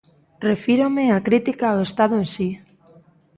[0.49, 2.49] Refírome á crítica ao Estado en si.